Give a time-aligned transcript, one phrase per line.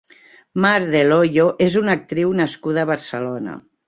[0.63, 3.55] Mar del Hoyo és una actriu nascuda a Barcelona.